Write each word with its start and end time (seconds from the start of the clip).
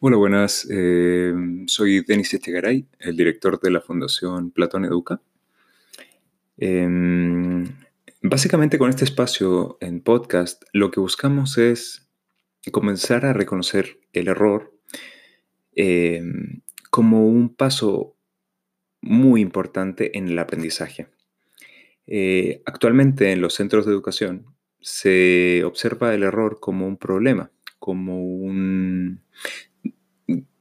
Hola, 0.00 0.16
buenas. 0.16 0.64
Eh, 0.70 1.34
soy 1.66 2.02
Denis 2.02 2.32
Estegaray, 2.32 2.86
el 3.00 3.16
director 3.16 3.60
de 3.60 3.72
la 3.72 3.80
Fundación 3.80 4.52
Platón 4.52 4.84
Educa. 4.84 5.20
Em, 6.56 7.66
básicamente 8.22 8.78
con 8.78 8.90
este 8.90 9.02
espacio 9.02 9.76
en 9.80 10.00
podcast 10.00 10.62
lo 10.72 10.92
que 10.92 11.00
buscamos 11.00 11.58
es 11.58 12.08
comenzar 12.70 13.26
a 13.26 13.32
reconocer 13.32 13.98
el 14.12 14.28
error 14.28 14.72
em, 15.74 16.62
como 16.90 17.26
un 17.26 17.56
paso 17.56 18.14
muy 19.00 19.40
importante 19.40 20.16
en 20.16 20.28
el 20.28 20.38
aprendizaje. 20.38 21.08
Eh, 22.06 22.62
actualmente 22.66 23.32
en 23.32 23.40
los 23.40 23.54
centros 23.54 23.84
de 23.84 23.90
educación 23.90 24.46
se 24.80 25.64
observa 25.64 26.14
el 26.14 26.22
error 26.22 26.60
como 26.60 26.86
un 26.86 26.98
problema, 26.98 27.50
como 27.80 28.22
un 28.22 29.22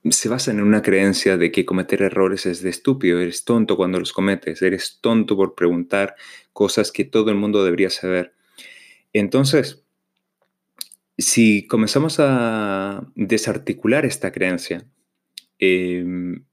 se 0.09 0.29
basa 0.29 0.51
en 0.51 0.61
una 0.61 0.81
creencia 0.81 1.37
de 1.37 1.51
que 1.51 1.65
cometer 1.65 2.01
errores 2.01 2.45
es 2.45 2.61
de 2.61 2.69
estúpido, 2.69 3.19
eres 3.19 3.43
tonto 3.43 3.75
cuando 3.75 3.99
los 3.99 4.13
cometes, 4.13 4.61
eres 4.61 4.99
tonto 5.01 5.35
por 5.35 5.55
preguntar 5.55 6.15
cosas 6.53 6.91
que 6.91 7.03
todo 7.05 7.29
el 7.29 7.37
mundo 7.37 7.63
debería 7.63 7.89
saber. 7.89 8.33
Entonces, 9.13 9.83
si 11.17 11.65
comenzamos 11.67 12.17
a 12.19 13.07
desarticular 13.15 14.05
esta 14.05 14.31
creencia, 14.31 14.85
em, 15.59 16.45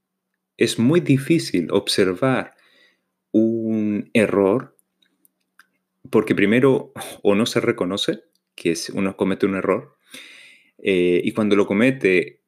es 0.57 0.79
muy 0.79 1.01
difícil 1.01 1.67
observar 1.71 2.55
un 3.31 4.09
error 4.13 4.75
porque 6.09 6.35
primero 6.35 6.93
o 7.23 7.35
no 7.35 7.45
se 7.45 7.59
reconoce 7.59 8.23
que 8.55 8.73
uno 8.93 9.17
comete 9.17 9.45
un 9.45 9.55
error 9.55 9.97
eh, 10.77 11.21
y 11.23 11.31
cuando 11.33 11.55
lo 11.55 11.67
comete 11.67 12.41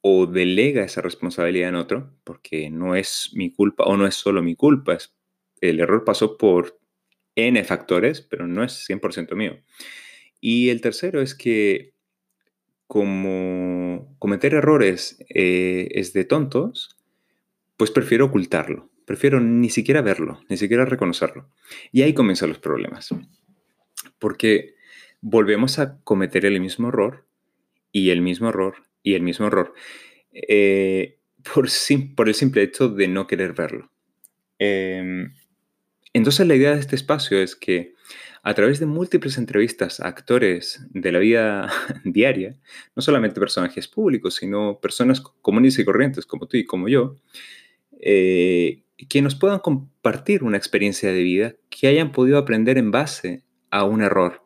o 0.00 0.26
delega 0.26 0.84
esa 0.84 1.00
responsabilidad 1.02 1.70
en 1.70 1.74
otro, 1.74 2.14
porque 2.24 2.70
no 2.70 2.94
es 2.94 3.30
mi 3.34 3.52
culpa 3.52 3.84
o 3.84 3.96
no 3.96 4.06
es 4.06 4.14
solo 4.14 4.42
mi 4.42 4.54
culpa, 4.54 4.94
es, 4.94 5.14
el 5.60 5.80
error 5.80 6.04
pasó 6.04 6.36
por 6.36 6.78
N 7.34 7.62
factores, 7.64 8.20
pero 8.20 8.46
no 8.46 8.64
es 8.64 8.88
100% 8.88 9.34
mío. 9.34 9.58
Y 10.40 10.70
el 10.70 10.80
tercero 10.80 11.20
es 11.20 11.34
que 11.34 11.94
como 12.86 14.16
cometer 14.18 14.54
errores 14.54 15.24
eh, 15.28 15.88
es 15.92 16.12
de 16.12 16.24
tontos, 16.24 16.96
pues 17.76 17.90
prefiero 17.90 18.26
ocultarlo, 18.26 18.90
prefiero 19.04 19.40
ni 19.40 19.68
siquiera 19.68 20.00
verlo, 20.00 20.40
ni 20.48 20.56
siquiera 20.56 20.84
reconocerlo. 20.84 21.50
Y 21.92 22.02
ahí 22.02 22.14
comienzan 22.14 22.48
los 22.48 22.58
problemas, 22.58 23.10
porque 24.18 24.74
volvemos 25.20 25.78
a 25.78 26.00
cometer 26.02 26.46
el 26.46 26.60
mismo 26.60 26.88
error 26.88 27.26
y 27.92 28.10
el 28.10 28.22
mismo 28.22 28.48
error 28.48 28.87
y 29.02 29.14
el 29.14 29.22
mismo 29.22 29.46
error 29.46 29.74
eh, 30.32 31.18
por, 31.54 31.64
el 32.28 32.34
simple 32.34 32.62
hecho 32.62 32.88
de 32.88 33.08
no 33.08 33.26
querer 33.26 33.52
verlo. 33.52 33.90
Em, 34.58 35.32
entonces 36.12 36.46
la 36.46 36.54
idea 36.54 36.74
de 36.74 36.80
este 36.80 36.96
espacio 36.96 37.40
es 37.40 37.54
que 37.56 37.94
a 38.42 38.54
través 38.54 38.80
de 38.80 38.86
múltiples 38.86 39.38
entrevistas 39.38 40.00
a 40.00 40.08
actores 40.08 40.84
de 40.90 41.12
la 41.12 41.18
vida 41.18 41.70
diaria, 42.04 42.56
no 42.94 43.02
solamente 43.02 43.40
personajes 43.40 43.88
públicos, 43.88 44.36
sino 44.36 44.80
personas 44.80 45.20
comunes 45.20 45.78
y 45.78 45.84
corrientes 45.84 46.26
como 46.26 46.46
tú 46.46 46.56
y 46.56 46.64
como 46.64 46.88
yo, 46.88 47.16
eh, 48.00 48.84
que 49.08 49.22
nos 49.22 49.34
puedan 49.34 49.60
compartir 49.60 50.42
una 50.42 50.56
experiencia 50.56 51.12
de 51.12 51.22
vida 51.22 51.54
que 51.70 51.88
hayan 51.88 52.12
podido 52.12 52.38
aprender 52.38 52.78
en 52.78 52.90
base 52.90 53.44
a 53.70 53.84
un 53.84 54.02
error. 54.02 54.42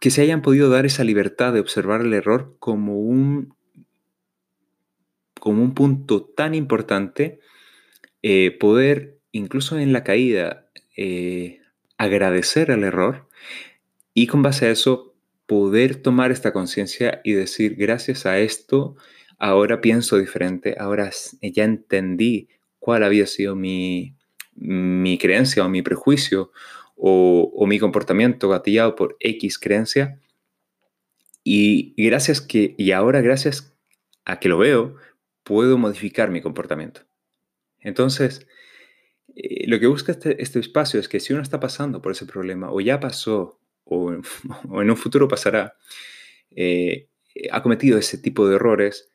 Que 0.00 0.10
se 0.10 0.22
hayan 0.22 0.42
podido 0.42 0.68
dar 0.70 0.86
esa 0.86 1.04
libertad 1.04 1.52
de 1.52 1.60
observar 1.60 2.00
el 2.00 2.14
error 2.14 2.56
como 2.58 2.98
un, 2.98 3.54
como 5.38 5.62
un 5.62 5.74
punto 5.74 6.24
tan 6.24 6.54
importante, 6.54 7.40
eh, 8.22 8.56
poder 8.58 9.18
incluso 9.32 9.78
en 9.78 9.92
la 9.92 10.04
caída 10.04 10.66
eh, 10.96 11.60
agradecer 11.96 12.70
el 12.70 12.84
error 12.84 13.28
y 14.14 14.26
con 14.26 14.42
base 14.42 14.66
a 14.66 14.70
eso 14.70 15.14
poder 15.46 15.96
tomar 15.96 16.30
esta 16.30 16.52
conciencia 16.52 17.20
y 17.24 17.32
decir, 17.32 17.76
gracias 17.76 18.26
a 18.26 18.38
esto, 18.38 18.96
ahora 19.38 19.80
pienso 19.80 20.18
diferente, 20.18 20.76
ahora 20.78 21.10
ya 21.40 21.64
entendí 21.64 22.48
cuál 22.78 23.02
había 23.02 23.26
sido 23.26 23.54
mi, 23.54 24.14
mi 24.54 25.18
creencia 25.18 25.64
o 25.64 25.68
mi 25.68 25.82
prejuicio 25.82 26.52
o, 26.98 27.66
mi 27.66 27.78
comportamiento 27.78 28.48
gatillado 28.48 28.96
por 28.96 29.16
X 29.20 29.58
creencia. 29.58 30.20
Y 31.44 31.94
gracias 31.96 32.40
que, 32.40 32.74
y 32.76 32.90
ahora 32.90 33.20
gracias 33.20 33.74
a 34.24 34.40
que 34.40 34.48
lo 34.48 34.58
veo, 34.58 34.96
puedo 35.44 35.78
modificar 35.78 36.30
mi 36.30 36.42
comportamiento. 36.42 37.02
Entonces, 37.80 38.46
eh, 39.34 39.66
lo 39.68 39.78
que 39.78 39.86
busca 39.86 40.12
este, 40.12 40.42
este, 40.42 40.58
espacio 40.58 41.00
es 41.00 41.08
que 41.08 41.20
si 41.20 41.32
uno 41.32 41.42
está 41.42 41.60
pasando 41.60 42.02
por 42.02 42.12
ese 42.12 42.26
problema, 42.26 42.70
o 42.70 42.80
ya 42.80 43.00
pasó, 43.00 43.60
o, 43.84 44.12
en 44.12 44.22
un 44.90 44.96
futuro 44.96 45.28
pasará, 45.28 45.76
eh, 46.50 47.08
ha 47.50 47.62
cometido 47.62 47.98
ese 47.98 48.18
tipo 48.18 48.48
de 48.48 48.56
errores, 48.56 49.10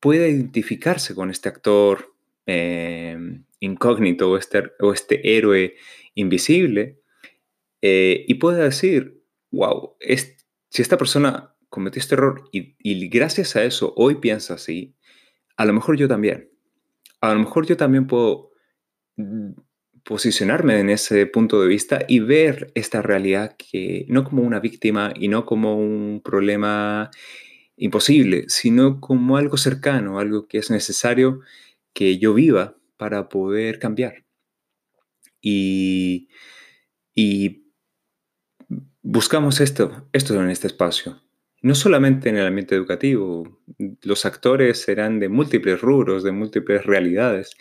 pueda 0.00 0.26
identificarse 0.26 1.14
con 1.14 1.30
este 1.30 1.48
actor 1.48 2.14
eh, 2.46 3.18
incógnito 3.60 4.30
o 4.30 4.36
este, 4.38 4.62
o 4.80 4.92
este 4.92 5.36
héroe 5.36 5.76
invisible 6.14 6.97
eh, 7.82 8.24
y 8.26 8.34
puede 8.34 8.62
decir, 8.62 9.22
wow, 9.50 9.96
si 10.70 10.82
esta 10.82 10.98
persona 10.98 11.54
cometió 11.68 12.00
este 12.00 12.14
error 12.14 12.48
y, 12.52 13.08
gracias 13.08 13.56
a 13.56 13.64
eso 13.64 13.92
hoy 13.96 14.16
piensa 14.16 14.54
así, 14.54 14.96
a 15.56 15.64
lo 15.64 15.72
mejor 15.72 15.96
yo 15.96 16.08
también. 16.08 16.50
A 17.20 17.32
lo 17.34 17.40
mejor 17.40 17.66
yo 17.66 17.76
también 17.76 18.06
puedo 18.06 18.52
mm, 19.16 19.52
posicionarme 20.04 20.78
en 20.80 20.90
ese 20.90 21.26
punto 21.26 21.60
de 21.60 21.68
vista 21.68 22.04
y 22.08 22.20
ver 22.20 22.70
esta 22.74 23.02
realidad 23.02 23.56
que 23.56 24.06
no 24.08 24.24
como 24.24 24.42
una 24.42 24.60
víctima 24.60 25.12
y 25.14 25.28
no 25.28 25.44
como 25.44 25.76
un 25.76 26.22
problema 26.24 27.10
imposible, 27.76 28.44
sino 28.48 29.00
como 29.00 29.36
algo 29.36 29.56
cercano, 29.56 30.18
algo 30.18 30.46
que 30.48 30.58
es 30.58 30.70
necesario 30.70 31.40
que 31.92 32.18
yo 32.18 32.34
viva 32.34 32.76
para 32.96 33.28
poder 33.28 33.78
cambiar. 33.78 34.24
Y, 35.40 36.28
y 37.14 37.67
buscamos 39.02 39.60
esto, 39.60 40.08
esto 40.12 40.40
en 40.40 40.50
este 40.50 40.66
espacio. 40.66 41.22
No 41.60 41.74
solamente 41.74 42.28
en 42.28 42.36
el 42.36 42.46
ambiente 42.46 42.74
educativo, 42.74 43.60
los 44.02 44.24
actores 44.24 44.80
serán 44.80 45.18
de 45.18 45.28
múltiples 45.28 45.80
rubros, 45.80 46.22
de 46.22 46.32
múltiples 46.32 46.84
realidades, 46.84 47.56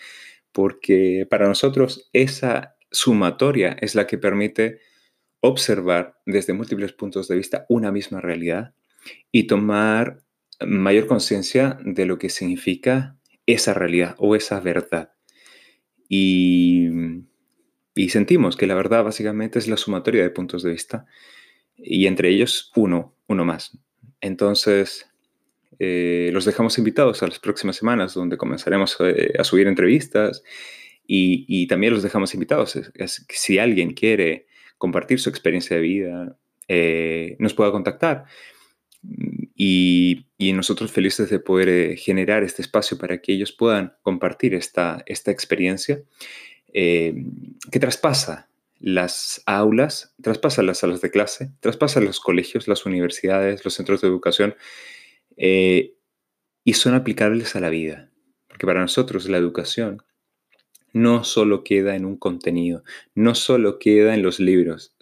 porque 0.52 1.28
para 1.30 1.48
nosotros 1.48 2.09
esa 2.14 2.75
sumatoria 2.92 3.75
es 3.81 3.96
la 3.96 4.08
que 4.08 4.18
permite 4.18 4.80
observar 5.40 6.20
desde 6.25 6.53
múltiples 6.53 6.94
puntos 6.94 7.28
de 7.28 7.38
vista 7.38 7.66
una 7.69 7.92
misma 7.92 8.22
realidad 8.22 8.74
y 9.31 9.48
tomar 9.48 10.24
mayor 10.66 11.07
conciencia 11.07 11.78
de 11.83 12.06
lo 12.06 12.18
que 12.18 12.30
significa 12.30 13.18
esa 13.45 13.74
realidad 13.74 14.16
o 14.18 14.36
esa 14.36 14.60
verdad. 14.60 15.13
Y, 16.10 16.88
y 17.97 18.09
sentimos 18.09 18.55
que 18.55 18.67
la 18.67 18.75
verdad 18.75 19.03
básicamente 19.03 19.59
es 19.59 19.67
la 19.67 19.75
sumatoria 19.75 20.21
de 20.21 20.29
puntos 20.29 20.63
de 20.63 20.71
vista 20.71 21.05
y 21.75 22.05
entre 22.05 22.29
ellos 22.29 22.71
uno, 22.75 23.15
uno 23.27 23.44
más. 23.44 23.77
Entonces, 24.21 25.09
eh, 25.79 26.29
los 26.31 26.45
dejamos 26.45 26.77
invitados 26.77 27.23
a 27.23 27.27
las 27.27 27.39
próximas 27.39 27.75
semanas 27.75 28.13
donde 28.13 28.38
comenzaremos 28.38 28.97
eh, 28.99 29.33
a, 29.38 29.44
subir 29.44 29.67
entrevistas 29.67 30.44
y, 31.05 31.67
también 31.67 31.94
los 31.94 32.03
dejamos 32.03 32.33
invitados. 32.33 32.79
si 33.29 33.59
alguien 33.59 33.94
quiere 33.94 34.47
compartir 34.77 35.19
su 35.19 35.29
experiencia 35.29 35.77
de 35.77 35.81
vida, 35.81 36.38
eh, 36.67 37.35
nos 37.39 37.53
pueda 37.53 37.71
contactar. 37.71 38.25
Y, 39.55 40.25
nosotros 40.39 40.91
felices 40.91 41.29
de 41.29 41.39
poder 41.39 41.97
generar 41.97 42.44
este 42.44 42.61
espacio 42.61 42.97
para 42.97 43.21
que 43.21 43.33
ellos 43.33 43.51
puedan 43.51 43.94
compartir 44.01 44.53
esta, 44.55 45.03
esta 45.05 45.31
experiencia 45.31 46.01
que 46.74 47.80
traspasa 47.80 48.48
las 48.80 49.42
aulas, 49.46 50.14
traspasa 50.22 50.62
las 50.62 50.80
salas 50.80 51.02
de 51.02 51.10
clase, 51.10 51.52
traspasa 51.60 52.02
los 52.02 52.19
colegios, 52.19 52.68
las 52.68 52.86
universidades, 52.86 53.64
los 53.66 53.74
centros 53.74 54.02
de 54.02 54.08
educación 54.08 54.56
eh, 55.36 55.96
y 56.64 56.74
son 56.74 56.94
aplicables 56.94 57.56
a 57.56 57.60
la 57.60 57.69
vida. 57.69 58.12
Porque 58.48 58.66
para 58.66 58.81
nosotros 58.81 59.28
la 59.30 59.38
educación 59.38 60.04
no 60.94 61.24
solo 61.24 61.64
queda 61.64 61.96
en 61.96 62.06
un 62.06 62.18
contenido, 62.18 62.84
no 63.14 63.36
solo 63.36 63.78
queda 63.78 64.14
en 64.14 64.24
los 64.24 64.40
libros. 64.40 64.96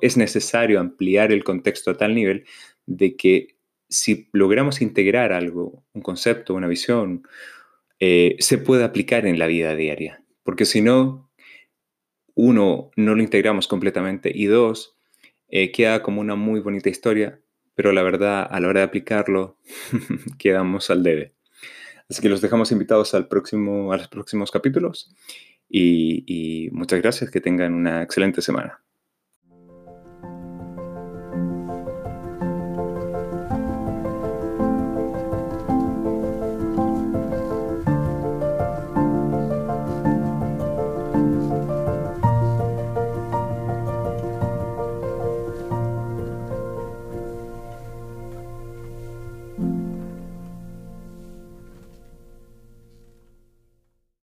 es 0.00 0.16
necesario 0.16 0.80
ampliar 0.80 1.32
el 1.32 1.44
contexto 1.44 1.90
a 1.90 1.96
tal 1.96 2.14
nivel 2.14 2.44
de 2.86 3.16
que 3.16 3.56
si 3.88 4.28
logramos 4.32 4.80
integrar 4.80 5.32
algo, 5.32 5.84
un 5.92 6.00
concepto, 6.02 6.54
una 6.54 6.68
visión, 6.68 7.26
eh, 8.00 8.36
se 8.38 8.56
puede 8.58 8.84
aplicar 8.84 9.26
en 9.26 9.38
la 9.38 9.46
vida 9.46 9.76
diaria. 9.76 10.21
Porque 10.42 10.64
si 10.64 10.80
no, 10.80 11.30
uno, 12.34 12.90
no 12.96 13.14
lo 13.14 13.22
integramos 13.22 13.68
completamente 13.68 14.30
y 14.34 14.46
dos, 14.46 14.96
eh, 15.48 15.70
queda 15.72 16.02
como 16.02 16.20
una 16.20 16.34
muy 16.34 16.60
bonita 16.60 16.88
historia, 16.88 17.40
pero 17.74 17.92
la 17.92 18.02
verdad, 18.02 18.46
a 18.50 18.60
la 18.60 18.68
hora 18.68 18.80
de 18.80 18.86
aplicarlo, 18.86 19.58
quedamos 20.38 20.90
al 20.90 21.02
debe. 21.02 21.34
Así 22.08 22.20
que 22.20 22.28
los 22.28 22.40
dejamos 22.40 22.72
invitados 22.72 23.14
al 23.14 23.28
próximo, 23.28 23.92
a 23.92 23.96
los 23.96 24.08
próximos 24.08 24.50
capítulos 24.50 25.14
y 25.68 26.68
muchas 26.72 27.00
gracias, 27.00 27.30
que 27.30 27.40
tengan 27.40 27.72
una 27.72 28.02
excelente 28.02 28.42
semana. 28.42 28.82